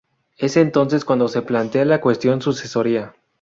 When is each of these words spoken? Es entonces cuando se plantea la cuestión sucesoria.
Es 0.39 0.57
entonces 0.57 1.05
cuando 1.05 1.27
se 1.27 1.43
plantea 1.43 1.85
la 1.85 2.01
cuestión 2.01 2.41
sucesoria. 2.41 3.15